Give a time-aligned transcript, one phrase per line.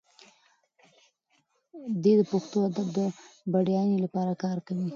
[2.03, 2.99] دی د پښتو ادب د
[3.51, 4.87] بډاینې لپاره کار کوي.